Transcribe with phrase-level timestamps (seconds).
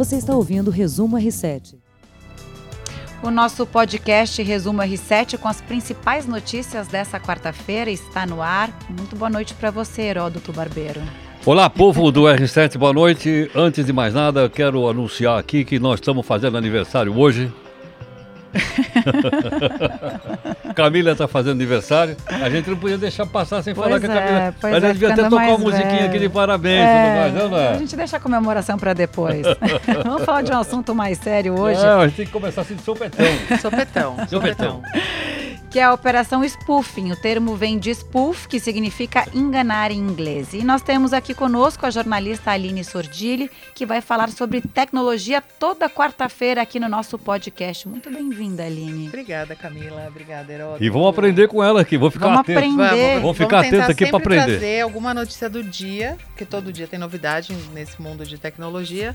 [0.00, 1.74] Você está ouvindo o Resumo R7.
[3.22, 8.72] O nosso podcast Resumo R7 com as principais notícias dessa quarta-feira está no ar.
[8.88, 11.02] Muito boa noite para você, Heródoto Barbeiro.
[11.44, 13.50] Olá, povo do R7, boa noite.
[13.54, 17.52] Antes de mais nada, quero anunciar aqui que nós estamos fazendo aniversário hoje.
[20.74, 22.16] Camila está fazendo aniversário.
[22.28, 24.38] A gente não podia deixar passar sem Pois falar que a Camila.
[24.38, 26.06] é, pois a gente é, devia até tocar uma musiquinha velho.
[26.08, 27.68] aqui de parabéns, É, tudo mais, não, não é?
[27.70, 29.46] A gente deixa a comemoração para depois.
[30.04, 32.74] Vamos falar de um assunto mais sério hoje, Não, a gente tem que começar assim
[32.74, 33.26] de sopetão.
[33.60, 34.16] Sopetão.
[34.28, 34.82] Sopetão.
[35.70, 37.12] Que é a operação spoofing.
[37.12, 40.52] O termo vem de spoof, que significa enganar em inglês.
[40.52, 45.88] E nós temos aqui conosco a jornalista Aline Sordilli, que vai falar sobre tecnologia toda
[45.88, 47.86] quarta-feira aqui no nosso podcast.
[47.88, 49.06] Muito bem-vinda, Aline.
[49.06, 50.06] Obrigada, Camila.
[50.08, 50.82] Obrigada, Heródoto.
[50.82, 52.58] E vamos aprender com ela aqui, vou ficar Vamos atento.
[52.58, 52.76] aprender.
[52.76, 54.58] Vamos, Vamos ficar tentar atento aqui sempre aprender.
[54.58, 59.14] trazer alguma notícia do dia, porque todo dia tem novidade nesse mundo de tecnologia.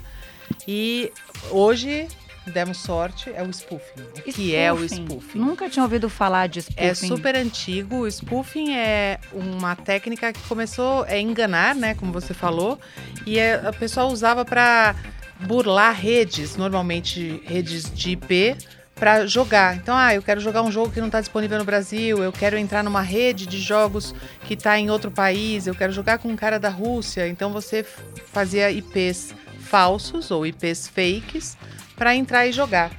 [0.65, 1.11] E
[1.51, 2.07] hoje,
[2.47, 4.01] demos sorte, é o spoofing.
[4.17, 5.39] O que é o Spoofing.
[5.39, 6.87] Nunca tinha ouvido falar de spoofing.
[6.87, 7.97] É super antigo.
[8.01, 12.79] O spoofing é uma técnica que começou a enganar, né, como você falou,
[13.25, 14.95] e é- a pessoa usava para
[15.39, 18.55] burlar redes, normalmente redes de IP,
[18.95, 19.75] para jogar.
[19.75, 22.57] Então, ah, eu quero jogar um jogo que não está disponível no Brasil, eu quero
[22.57, 26.35] entrar numa rede de jogos que está em outro país, eu quero jogar com um
[26.37, 27.27] cara da Rússia.
[27.27, 27.83] Então, você
[28.31, 31.57] fazia IPs falsos ou IPs fakes
[31.95, 32.91] para entrar e jogar.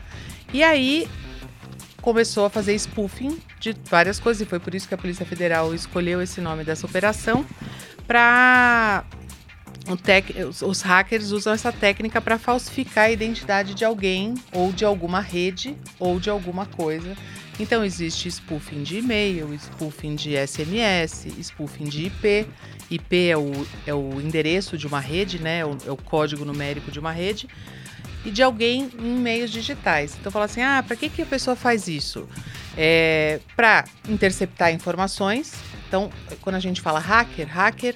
[0.52, 1.08] E aí
[2.02, 5.74] começou a fazer spoofing de várias coisas e foi por isso que a Polícia Federal
[5.74, 7.44] escolheu esse nome dessa operação
[8.06, 9.04] para
[10.62, 15.76] os, hackers usam essa técnica para falsificar a identidade de alguém ou de alguma rede
[15.98, 17.16] ou de alguma coisa.
[17.58, 22.46] Então existe spoofing de e-mail, spoofing de SMS, spoofing de IP.
[22.90, 25.60] IP é o, é o endereço de uma rede, né?
[25.60, 27.48] É o, é o código numérico de uma rede
[28.26, 30.16] e de alguém em meios digitais.
[30.20, 32.28] Então fala assim, ah, para que, que a pessoa faz isso?
[32.76, 35.54] É, para interceptar informações.
[35.88, 36.10] Então,
[36.42, 37.94] quando a gente fala hacker, hacker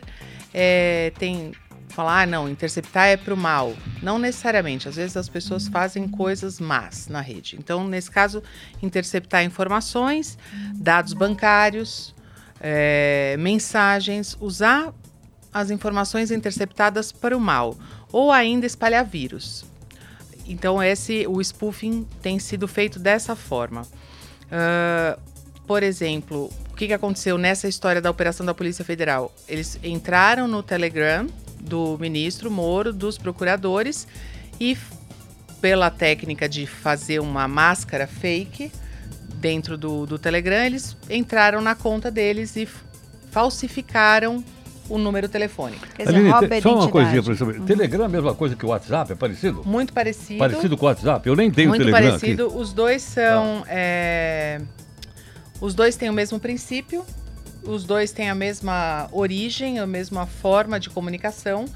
[0.54, 1.53] é, tem
[1.93, 3.75] falar, ah, não, interceptar é para o mal.
[4.03, 4.89] Não necessariamente.
[4.89, 7.56] Às vezes as pessoas fazem coisas más na rede.
[7.59, 8.43] Então, nesse caso,
[8.83, 10.39] interceptar informações,
[10.75, 12.15] dados bancários,
[12.61, 14.93] é, mensagens, usar
[15.53, 17.77] as informações interceptadas para o mal,
[18.12, 19.65] ou ainda espalhar vírus.
[20.47, 23.83] Então, esse, o spoofing tem sido feito dessa forma.
[24.51, 25.19] Ah,
[25.67, 29.33] por exemplo, o que, que aconteceu nessa história da operação da Polícia Federal?
[29.47, 31.28] Eles entraram no Telegram
[31.62, 34.06] do ministro Moro, dos procuradores,
[34.59, 34.76] e
[35.60, 38.72] pela técnica de fazer uma máscara fake
[39.34, 42.66] dentro do, do Telegram, eles entraram na conta deles e
[43.31, 44.43] falsificaram
[44.88, 45.87] o número telefônico.
[45.94, 47.60] Quer dizer, Aline, te- só uma coisinha para saber.
[47.62, 49.12] Telegram é a mesma coisa que o WhatsApp?
[49.12, 49.62] É parecido?
[49.65, 50.38] Muito parecido.
[50.38, 51.28] Parecido com o WhatsApp?
[51.28, 52.47] Eu nem tenho muito Telegram parecido.
[52.47, 52.56] aqui.
[52.56, 53.62] Os dois são.
[53.69, 54.60] é,
[55.60, 57.04] Os dois têm o mesmo princípio,
[57.65, 61.66] os dois têm a mesma origem, a mesma forma de comunicação.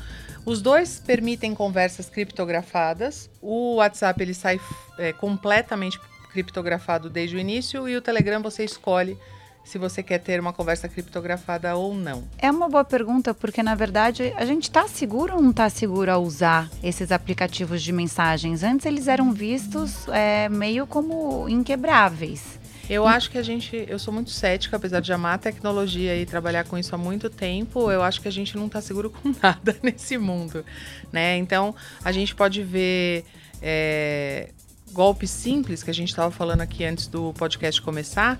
[0.44, 3.30] Os dois permitem conversas criptografadas.
[3.40, 4.60] O WhatsApp ele sai
[4.98, 5.98] é, completamente
[6.30, 9.16] criptografado desde o início e o Telegram você escolhe
[9.64, 12.24] se você quer ter uma conversa criptografada ou não.
[12.38, 16.10] É uma boa pergunta, porque na verdade a gente está seguro ou não está seguro
[16.10, 18.62] a usar esses aplicativos de mensagens?
[18.62, 22.62] Antes eles eram vistos é, meio como inquebráveis.
[22.88, 26.26] Eu acho que a gente, eu sou muito cética, apesar de amar a tecnologia e
[26.26, 29.32] trabalhar com isso há muito tempo, eu acho que a gente não está seguro com
[29.42, 30.64] nada nesse mundo,
[31.10, 31.36] né?
[31.38, 31.74] Então,
[32.04, 33.24] a gente pode ver
[33.62, 34.50] é,
[34.92, 38.38] golpes simples, que a gente estava falando aqui antes do podcast começar,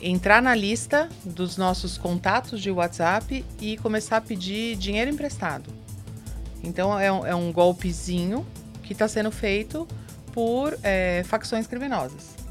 [0.00, 5.72] entrar na lista dos nossos contatos de WhatsApp e começar a pedir dinheiro emprestado.
[6.62, 8.46] Então, é um, é um golpezinho
[8.84, 9.88] que está sendo feito
[10.32, 12.43] por é, facções criminosas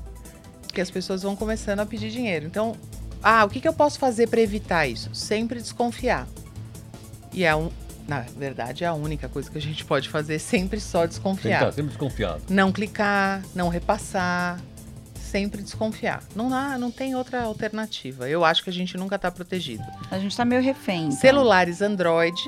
[0.74, 2.46] que as pessoas vão começando a pedir dinheiro.
[2.46, 2.76] Então,
[3.22, 5.14] ah, o que, que eu posso fazer para evitar isso?
[5.14, 6.28] Sempre desconfiar.
[7.32, 7.70] E é um,
[8.08, 11.14] na verdade, é a única coisa que a gente pode fazer, sempre só Tem que
[11.16, 11.72] desconfiar.
[11.74, 12.42] sempre desconfiado.
[12.50, 14.60] Não clicar, não repassar,
[15.16, 16.22] sempre desconfiar.
[16.36, 18.30] Não há, não tem outra alternativa.
[18.30, 19.84] Eu acho que a gente nunca está protegido.
[20.12, 21.06] A gente está meio refém.
[21.06, 21.18] então.
[21.18, 22.40] Celulares Android,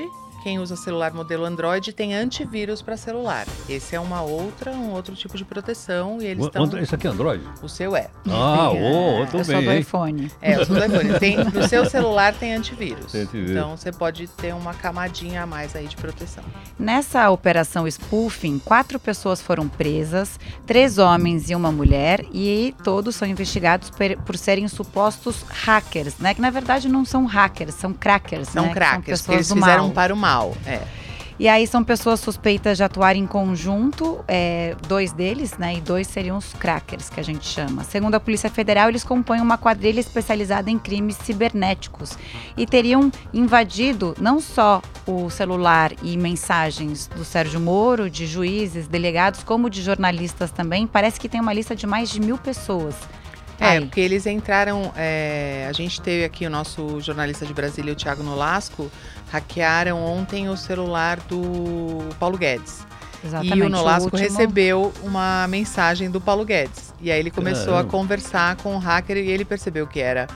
[0.46, 3.48] quem usa celular modelo Android tem antivírus para celular.
[3.68, 6.66] Esse é uma outra, um outro tipo de proteção e eles O- estão.
[6.80, 7.44] Isso aqui é Android?
[7.64, 8.10] O seu é.
[8.30, 9.80] Ah, é, eu tô Eu do hein?
[9.80, 10.32] iPhone.
[10.40, 11.18] É, eu sou do iPhone.
[11.20, 13.12] Tem, no seu celular tem antivírus.
[13.12, 13.50] Tem antivírus.
[13.50, 16.44] Então você pode ter uma camadinha a mais aí de proteção.
[16.78, 23.28] Nessa operação spoofing, quatro pessoas foram presas, três homens e uma mulher, e todos são
[23.28, 26.36] investigados per- por serem supostos hackers, né?
[26.36, 28.74] Que na verdade não são hackers, são crackers, São né?
[28.76, 29.92] crackers, que que são eles pessoas do fizeram mal.
[29.94, 30.35] para o mal.
[30.66, 30.82] É.
[31.38, 35.76] E aí são pessoas suspeitas de atuar em conjunto, é, dois deles, né?
[35.76, 37.84] E dois seriam os crackers, que a gente chama.
[37.84, 42.18] Segundo a Polícia Federal, eles compõem uma quadrilha especializada em crimes cibernéticos
[42.56, 49.44] e teriam invadido não só o celular e mensagens do Sérgio Moro, de juízes, delegados,
[49.44, 50.88] como de jornalistas também.
[50.88, 52.96] Parece que tem uma lista de mais de mil pessoas.
[53.60, 53.82] É, Aí.
[53.82, 54.92] porque eles entraram.
[54.98, 58.92] é, a gente teve aqui o nosso jornalista de Brasília, o Thiago Nolasco,
[59.32, 62.86] hackearam ontem o celular do Paulo Guedes.
[63.24, 63.58] Exatamente.
[63.58, 66.94] E o Nolasco último- recebeu uma mensagem do Paulo Guedes.
[67.02, 67.88] E aí ele começou Caramba.
[67.88, 70.28] a conversar com o hacker e ele percebeu que era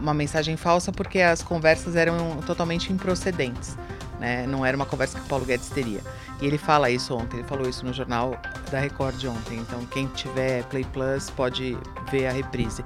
[0.00, 3.76] uma mensagem falsa porque as conversas eram totalmente improcedentes.
[4.22, 4.46] Né?
[4.46, 6.00] Não era uma conversa que o Paulo Guedes teria.
[6.40, 8.40] E ele fala isso ontem, ele falou isso no jornal
[8.70, 9.58] da Record ontem.
[9.58, 11.76] Então, quem tiver Play Plus pode
[12.08, 12.84] ver a reprise.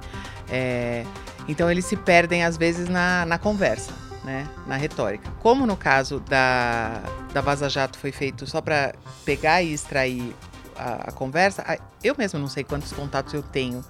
[0.49, 1.05] É,
[1.47, 3.93] então, eles se perdem, às vezes, na, na conversa,
[4.23, 4.47] né?
[4.65, 5.29] na retórica.
[5.39, 10.35] Como no caso da, da Vaza Jato foi feito só para pegar e extrair
[10.75, 11.63] a, a conversa,
[12.03, 13.85] eu mesmo não sei quantos contatos eu tenho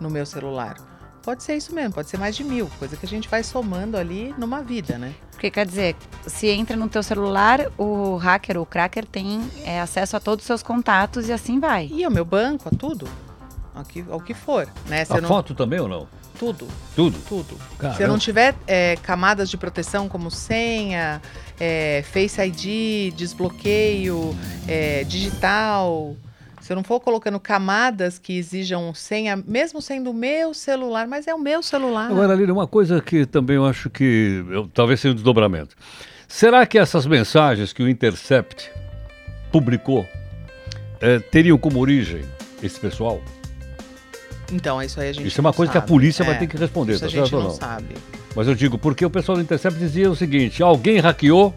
[0.00, 0.76] no meu celular.
[1.26, 3.96] Pode ser isso mesmo, pode ser mais de mil, coisa que a gente vai somando
[3.96, 5.12] ali numa vida, né?
[5.32, 10.16] Porque quer dizer, se entra no teu celular, o hacker, o cracker tem é, acesso
[10.16, 11.90] a todos os seus contatos e assim vai.
[11.92, 13.08] E ao meu banco, a tudo.
[13.74, 15.04] Ao que, ao que for, né?
[15.10, 16.06] A não, foto também ou não?
[16.38, 17.18] tudo, Tudo.
[17.28, 17.58] tudo.
[17.78, 17.96] Caramba.
[17.96, 21.20] Se eu não tiver é, camadas de proteção como senha,
[21.58, 24.36] é, Face ID, desbloqueio,
[24.68, 26.14] é, digital,
[26.66, 31.28] se eu não for colocando camadas que exijam senha, mesmo sendo o meu celular, mas
[31.28, 32.10] é o meu celular.
[32.10, 35.76] Agora, Lili, uma coisa que também eu acho que eu- talvez seja um desdobramento.
[36.26, 38.68] Será que essas mensagens que o Intercept
[39.52, 40.04] publicou
[41.00, 42.24] eh, teriam como origem
[42.60, 43.20] esse pessoal?
[44.52, 45.92] Então, isso aí a gente Isso é uma coisa que a sabe.
[45.92, 47.54] polícia vai É, ter que responder, Isso tá a gente certo ou não não?
[47.56, 47.94] sabe.
[48.34, 51.54] Mas eu digo, porque o pessoal do Intercept dizia o seguinte: alguém hackeou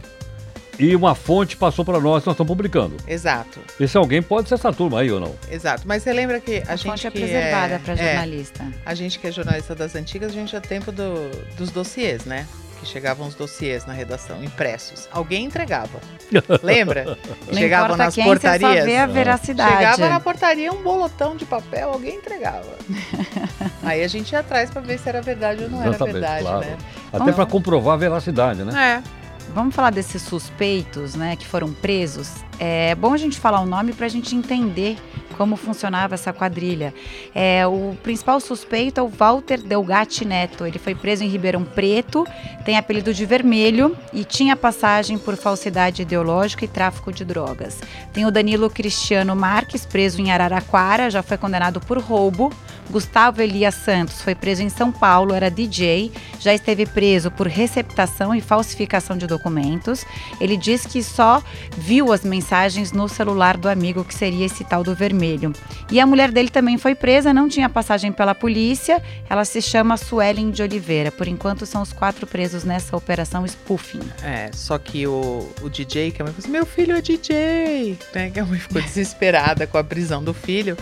[0.79, 2.95] e uma fonte passou para nós, nós estamos publicando.
[3.07, 5.35] Exato, Esse alguém pode ser essa turma aí ou não?
[5.51, 5.83] exato.
[5.85, 8.67] Mas você lembra que a, A, gente fonte é que preservada é, para é, jornalista.
[8.85, 12.47] A gente que é jornalista das antigas, a gente é tempo do- dos dossiês, né?
[12.79, 15.09] Que chegavam os dossiês na redação, impressos.
[15.11, 15.99] Alguém entregava.
[16.63, 17.17] Lembra?
[17.51, 18.71] Não nas quem, portarias.
[18.71, 19.75] você só vê a veracidade.
[19.75, 22.69] Chegava na portaria um bolotão de papel, alguém entregava.
[23.83, 26.41] Aí a gente ia atrás pra ver se era verdade ou não era Exatamente, verdade,
[26.43, 26.59] claro.
[26.61, 26.77] né?
[27.09, 29.01] Até Vamos- para comprovar a veracidade, né?
[29.05, 29.18] É.
[29.53, 32.43] Vamos falar desses suspeitos, né, que foram presos.
[32.59, 34.97] É bom a gente falar o nome para a gente entender
[35.39, 36.93] como funcionava essa quadrilha.
[37.33, 40.65] É, o principal suspeito é o Walter Delgatti Neto.
[40.65, 42.27] Ele foi preso em Ribeirão Preto,
[42.65, 47.79] tem apelido de Vermelho e tinha passagem por falsidade ideológica e tráfico de drogas.
[48.11, 52.51] Tem o Danilo Cristiano Marques, preso em Araraquara, já foi condenado por roubo.
[52.89, 58.33] Gustavo Elias Santos foi preso em São Paulo, era DJ, já esteve preso por receptação
[58.33, 60.05] e falsificação de documentos.
[60.41, 61.43] Ele diz que só
[61.77, 65.53] viu as mensagens no celular do amigo, que seria esse tal do vermelho.
[65.91, 69.01] E a mulher dele também foi presa, não tinha passagem pela polícia.
[69.29, 71.11] Ela se chama Suelen de Oliveira.
[71.11, 74.01] Por enquanto, são os quatro presos nessa operação spoofing.
[74.23, 77.97] É, só que o, o DJ, que a mãe falou assim, meu filho é DJ,
[78.13, 78.29] né?
[78.31, 80.77] Que a mãe ficou desesperada com a prisão do filho.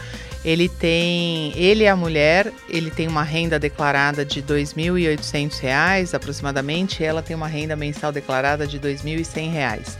[0.47, 7.03] Ele tem, ele e a mulher, ele tem uma renda declarada de 2.800 reais aproximadamente,
[7.03, 9.97] e ela tem uma renda mensal declarada de 2.100 reais.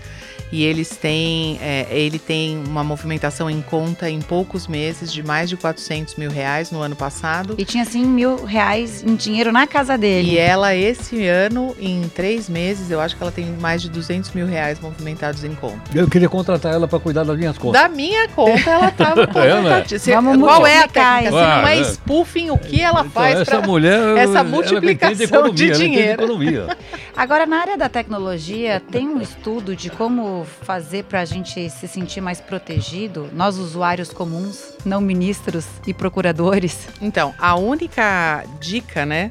[0.52, 5.50] E eles têm, é, ele tem uma movimentação em conta em poucos meses de mais
[5.50, 7.56] de 400 mil reais no ano passado.
[7.58, 10.32] E tinha, assim, mil reais em dinheiro na casa dele.
[10.32, 14.32] E ela, esse ano, em três meses, eu acho que ela tem mais de 200
[14.32, 15.82] mil reais movimentados em conta.
[15.94, 17.82] Eu queria contratar ela para cuidar das minhas contas.
[17.82, 19.32] Da minha conta, ela estava É, né?
[19.34, 20.00] contratada.
[20.00, 21.32] Se- Vamos Qual é a técnica?
[21.32, 23.68] Se não é spoofing, o que ela Então, faz essa pra...
[23.68, 26.12] mulher, essa multiplicação entende economia, de dinheiro.
[26.24, 26.78] economia.
[27.16, 31.88] Agora, na área da tecnologia, tem um estudo de como fazer para a gente se
[31.88, 36.88] sentir mais protegido, nós usuários comuns, não ministros e procuradores.
[37.02, 39.30] Então, a única dica, né,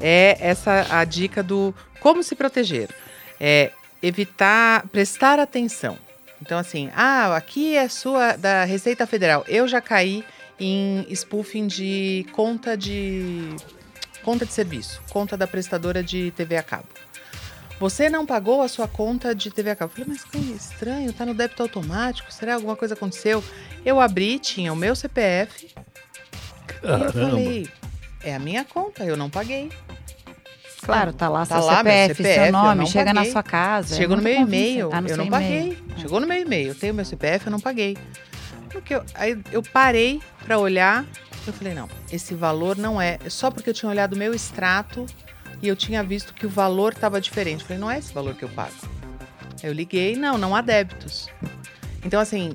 [0.00, 2.90] é essa a dica do como se proteger.
[3.40, 5.96] É evitar, prestar atenção.
[6.42, 9.44] Então, assim, ah, aqui é sua da Receita Federal.
[9.48, 10.22] Eu já caí
[10.60, 13.56] em spoofing de conta de
[14.22, 16.88] conta de serviço, conta da prestadora de TV a cabo.
[17.80, 19.92] Você não pagou a sua conta de TV a cabo.
[19.92, 23.42] Eu falei, mas que estranho, tá no débito automático, será que alguma coisa aconteceu?
[23.84, 25.72] Eu abri, tinha o meu CPF, e
[26.82, 27.12] eu Caramba.
[27.12, 27.68] falei,
[28.22, 29.70] é a minha conta, eu não paguei.
[30.82, 33.32] Claro, tá lá Tá seu lá CPF, CPF, seu eu nome, chega na paguei.
[33.32, 33.94] sua casa.
[33.94, 35.78] é Chegou no muito meu e-mail, Tá no eu não paguei.
[35.96, 37.96] Chegou no meu e-mail, eu tenho meu CPF, eu não paguei.
[38.70, 41.04] Porque eu, aí eu parei pra olhar,
[41.46, 44.34] eu falei, não, esse valor não é, é só porque eu tinha olhado o meu
[44.34, 45.06] extrato
[45.64, 47.64] e eu tinha visto que o valor estava diferente.
[47.64, 48.74] Falei, não é esse valor que eu pago.
[49.62, 51.26] Eu liguei, não, não há débitos.
[52.04, 52.54] Então, assim,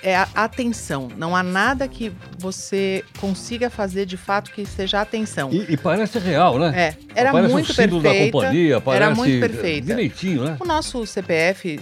[0.00, 1.08] é atenção.
[1.16, 5.50] Não há nada que você consiga fazer de fato que seja atenção.
[5.52, 6.72] E, e parece real, né?
[6.72, 8.00] É, era Parece muito perfeita.
[8.00, 9.86] da companhia, parece era muito perfeita.
[9.88, 10.56] direitinho, né?
[10.60, 11.80] O nosso CPF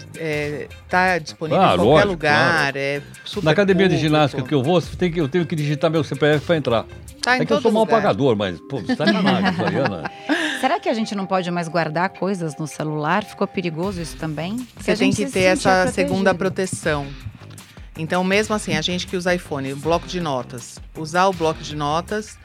[0.87, 4.15] está disponível Ah, em qualquer lógico, lugar, é super Na academia de público.
[4.15, 6.87] ginástica que eu vou, tem que, eu tenho que digitar meu CPF para entrar.
[7.21, 10.11] Tá é que eu sou mal pagador, mas, pô, você tá demais, isso aí, Ana.
[10.65, 13.23] Será que a gente não pode mais guardar coisas no celular?
[13.23, 14.57] Ficou perigoso isso também?
[14.57, 16.39] Porque Você a tem gente que se ter essa segunda protegido.
[16.39, 17.07] proteção.
[17.99, 21.63] Então, mesmo assim, a gente que usa iPhone, o bloco de notas, usar o bloco
[21.63, 22.39] de notas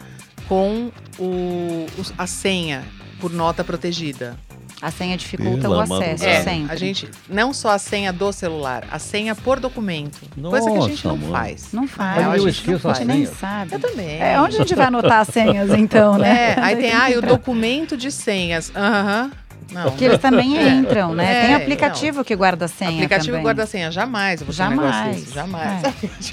[0.50, 1.86] com o,
[2.18, 2.84] a senha
[3.22, 4.38] por nota protegida.
[4.82, 6.24] A senha dificulta Pela o acesso.
[6.26, 6.72] É, sempre.
[6.72, 10.20] a gente não só a senha do celular, a senha por documento.
[10.42, 11.32] coisa que a gente Nossa, não mano.
[11.34, 11.68] faz.
[11.74, 12.18] Não faz.
[12.18, 13.74] Aí É, eu a gente não esqueço a gente nem sabe.
[13.76, 14.22] Eu também.
[14.22, 16.54] É, onde a gente vai anotar as senhas, então, né?
[16.54, 18.72] É, aí tem, ah, e o documento de senhas.
[18.76, 19.32] Aham.
[19.72, 19.92] Não.
[19.92, 20.68] Que eles também É.
[20.70, 21.44] entram, né?
[21.44, 23.44] É, Tem aplicativo que guarda a senha Aplicativo também.
[23.44, 25.34] guarda senha, jamais eu vou ter um Jamais.
[25.34, 25.84] jamais.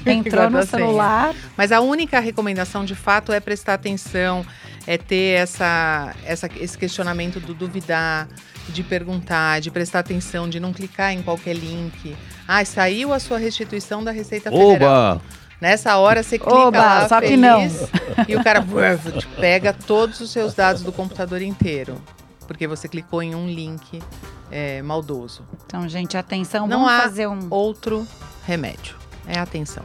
[0.05, 0.09] É.
[0.11, 4.45] Entrou no celular, Mas a única recomendação, de fato, é prestar atenção,
[4.85, 8.27] é ter essa, essa, esse questionamento do duvidar,
[8.69, 12.15] de perguntar, de prestar atenção, de não clicar em qualquer link.
[12.47, 15.15] Ah, saiu a sua restituição da Receita Federal.
[15.15, 15.21] Oba!
[15.59, 18.25] Nessa hora você clica Oba, lá, só que feliz, não.
[18.27, 18.63] e o cara
[19.39, 21.99] pega todos os seus dados do computador inteiro.
[22.47, 24.01] Porque você clicou em um link
[24.49, 25.43] é, maldoso.
[25.65, 28.07] Então, gente, atenção, Não vamos há fazer um Outro
[28.45, 28.95] remédio.
[29.27, 29.83] É atenção.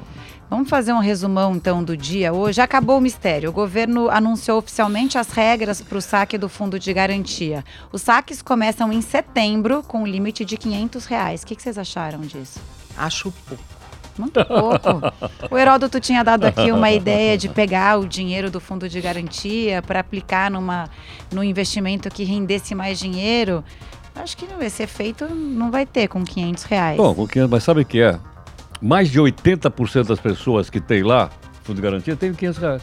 [0.48, 2.60] Vamos fazer um resumão então do dia hoje.
[2.60, 3.48] Acabou o mistério.
[3.48, 7.64] O governo anunciou oficialmente as regras para o saque do fundo de garantia.
[7.90, 11.42] Os saques começam em setembro com um limite de 500 reais.
[11.42, 12.60] O que, que vocês acharam disso?
[12.96, 13.81] Acho pouco.
[14.18, 15.00] Muito pouco.
[15.50, 19.82] O Heródoto tinha dado aqui uma ideia de pegar o dinheiro do fundo de garantia
[19.82, 20.88] para aplicar numa,
[21.32, 23.64] num investimento que rendesse mais dinheiro.
[24.14, 26.96] Acho que esse efeito não vai ter com 500 reais.
[26.96, 28.18] Bom, com 500, mas sabe o que é?
[28.80, 31.30] Mais de 80% das pessoas que tem lá,
[31.62, 32.82] fundo de garantia, tem 500 reais.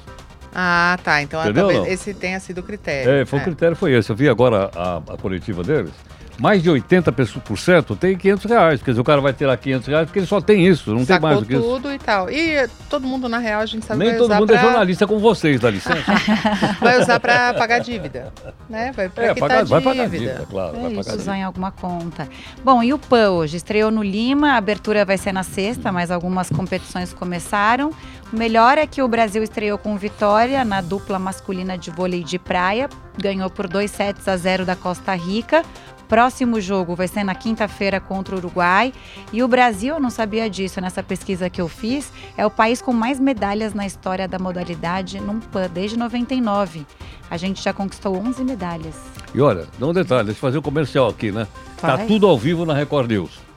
[0.54, 1.22] Ah, tá.
[1.22, 1.88] Então Entendeu, talvez não?
[1.88, 3.12] esse tenha sido o critério.
[3.12, 4.12] É, foi o critério foi esse.
[4.12, 5.94] Eu vi agora a, a coletiva deles.
[6.40, 8.82] Mais de 80% tem 500 reais.
[8.82, 10.98] Quer dizer, o cara vai ter lá 500 reais porque ele só tem isso, não
[10.98, 11.62] tem Sacou mais do que isso.
[11.62, 12.30] tudo e tal.
[12.30, 14.62] E todo mundo, na real, a gente sabe Nem vai todo usar mundo pra, é
[14.62, 16.00] jornalista com vocês, dá licença.
[16.80, 18.32] Vai usar pra pagar dívida.
[18.70, 18.92] Né?
[18.96, 19.96] Vai pra É, quitar pagar, vai dívida.
[19.96, 20.78] pagar dívida, claro.
[20.78, 21.38] É vai isso, pagar usar dívida.
[21.38, 22.30] em alguma conta.
[22.64, 23.58] Bom, e o PAN hoje?
[23.58, 27.92] Estreou no Lima, a abertura vai ser na sexta, mas algumas competições começaram.
[28.32, 32.38] O melhor é que o Brasil estreou com vitória na dupla masculina de vôlei de
[32.40, 35.64] praia, ganhou por 2 sets a 0 da Costa Rica.
[36.10, 38.92] Próximo jogo vai ser na quinta-feira contra o Uruguai.
[39.32, 42.82] E o Brasil, eu não sabia disso nessa pesquisa que eu fiz, é o país
[42.82, 46.84] com mais medalhas na história da modalidade num PAN, desde 99.
[47.30, 48.96] A gente já conquistou 11 medalhas.
[49.36, 51.48] E olha, dá um detalhe, deixa eu fazer um comercial aqui, né?
[51.80, 52.08] Tá Vai.
[52.08, 53.49] tudo ao vivo na Record News.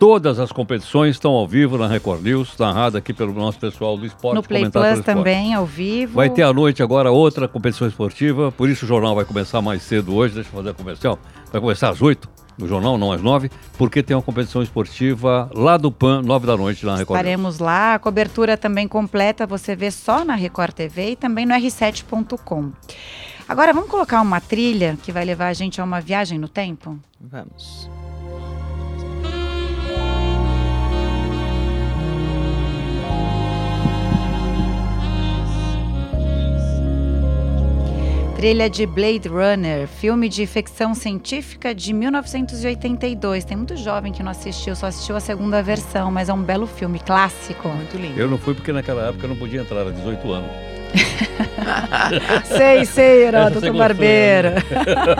[0.00, 4.06] Todas as competições estão ao vivo na Record News, narrada aqui pelo nosso pessoal do
[4.06, 4.36] esporte.
[4.36, 6.14] no Play Plus também, ao vivo.
[6.14, 9.82] Vai ter à noite agora outra competição esportiva, por isso o jornal vai começar mais
[9.82, 11.18] cedo hoje, deixa eu fazer a comercial.
[11.52, 12.26] Vai começar às 8
[12.56, 16.56] no jornal, não às 9, porque tem uma competição esportiva lá do PAN, 9 da
[16.56, 17.10] noite, na Record.
[17.10, 17.18] News.
[17.18, 17.92] Estaremos lá.
[17.92, 22.72] A cobertura também completa você vê só na Record TV e também no r7.com.
[23.46, 26.98] Agora vamos colocar uma trilha que vai levar a gente a uma viagem no tempo?
[27.20, 27.99] Vamos.
[38.40, 43.44] Trilha de Blade Runner, filme de ficção científica de 1982.
[43.44, 46.66] Tem muito jovem que não assistiu, só assistiu a segunda versão, mas é um belo
[46.66, 47.68] filme, clássico.
[47.68, 48.18] Muito lindo.
[48.18, 50.69] Eu não fui porque naquela época eu não podia entrar, era 18 anos.
[52.44, 54.50] sei, sei, Heródoto Barbeiro.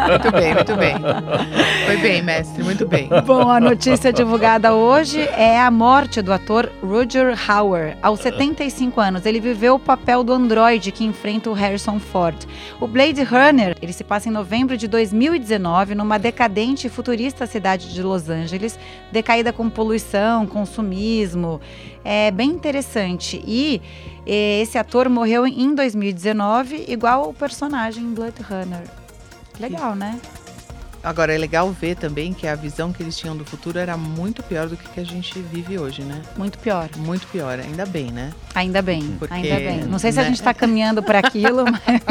[0.09, 0.95] Muito bem, muito bem.
[1.87, 3.09] Foi bem, mestre, muito bem.
[3.25, 7.97] Bom, a notícia divulgada hoje é a morte do ator Roger Hauer.
[8.03, 12.37] Aos 75 anos, ele viveu o papel do androide que enfrenta o Harrison Ford.
[12.81, 17.93] O Blade Runner, ele se passa em novembro de 2019 numa decadente e futurista cidade
[17.93, 18.79] de Los Angeles,
[19.13, 21.61] decaída com poluição, consumismo.
[22.05, 23.43] É bem interessante.
[23.47, 23.81] E
[24.27, 28.85] eh, esse ator morreu em 2019, igual o personagem Blade Runner.
[29.59, 30.19] Legal, né?
[31.03, 34.43] Agora, é legal ver também que a visão que eles tinham do futuro era muito
[34.43, 36.21] pior do que que a gente vive hoje, né?
[36.37, 36.91] Muito pior.
[36.99, 38.33] Muito pior, ainda bem, né?
[38.55, 39.85] Ainda bem, Porque, ainda bem.
[39.85, 40.29] Não sei se a né?
[40.29, 42.03] gente está caminhando para aquilo, mas...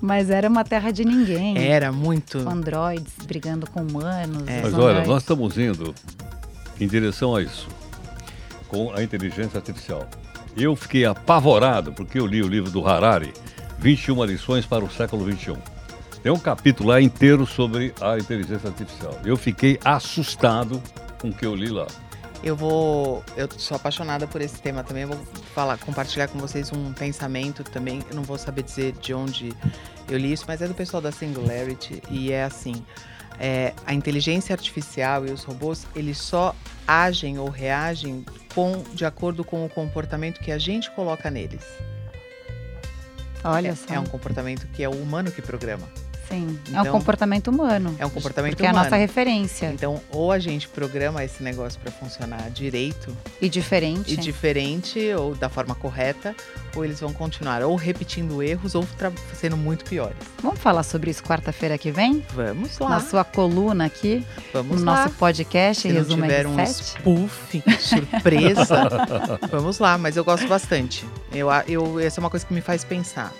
[0.00, 1.56] mas era uma terra de ninguém.
[1.56, 2.42] Era muito.
[2.42, 4.42] Com androides brigando com humanos.
[4.48, 4.62] É.
[4.62, 5.94] Mas olha, nós estamos indo
[6.80, 7.68] em direção a isso,
[8.66, 10.08] com a inteligência artificial.
[10.56, 13.32] Eu fiquei apavorado porque eu li o livro do Harari,
[13.78, 15.56] 21 lições para o século 21.
[16.22, 19.18] Tem um capítulo lá inteiro sobre a inteligência artificial.
[19.24, 20.80] Eu fiquei assustado
[21.20, 21.86] com o que eu li lá.
[22.44, 23.24] Eu vou.
[23.36, 25.02] Eu sou apaixonada por esse tema também.
[25.02, 25.18] Eu vou
[25.54, 28.04] falar, compartilhar com vocês um pensamento também.
[28.10, 29.52] Eu não vou saber dizer de onde
[30.08, 32.02] eu li isso, mas é do pessoal da Singularity.
[32.10, 32.84] E é assim:
[33.38, 36.54] é, a inteligência artificial e os robôs, eles só
[36.86, 38.24] agem ou reagem
[38.54, 41.64] com, de acordo com o comportamento que a gente coloca neles.
[43.44, 43.94] Olha é, só.
[43.94, 45.88] É um comportamento que é o humano que programa.
[46.32, 47.94] Sim, é um comportamento humano.
[47.98, 48.78] É um comportamento porque humano.
[48.78, 49.66] é a nossa referência.
[49.66, 55.34] Então, ou a gente programa esse negócio para funcionar direito e diferente, e diferente ou
[55.34, 56.34] da forma correta,
[56.74, 58.86] ou eles vão continuar ou repetindo erros ou
[59.38, 60.16] sendo muito piores.
[60.42, 62.24] Vamos falar sobre isso quarta-feira que vem?
[62.34, 62.88] Vamos lá.
[62.88, 64.24] Na sua coluna aqui,
[64.54, 65.02] Vamos no lá.
[65.04, 66.48] nosso podcast Se Resumo não tiver R7.
[66.48, 68.88] um spoof, surpresa,
[69.50, 69.98] vamos lá.
[69.98, 71.04] Mas eu gosto bastante.
[71.30, 73.32] Eu, eu, essa é uma coisa que me faz pensar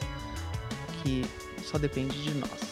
[1.03, 1.25] que
[1.65, 2.72] só depende de nós.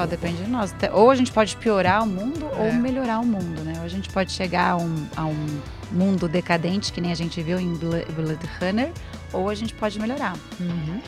[0.00, 0.74] Só depende de nós.
[0.94, 2.62] Ou a gente pode piorar o mundo é.
[2.62, 3.74] ou melhorar o mundo, né?
[3.80, 5.60] Ou a gente pode chegar a um, a um
[5.92, 8.90] mundo decadente, que nem a gente viu em Blade Runner,
[9.30, 10.38] ou a gente pode melhorar.
[10.58, 11.02] Uhum.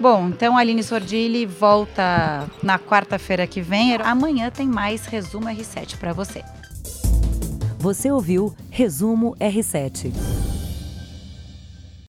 [0.00, 3.94] Bom, então a Aline Sordilli volta na quarta-feira que vem.
[3.96, 6.42] Amanhã tem mais Resumo R7 para você.
[7.78, 10.43] Você ouviu Resumo R7.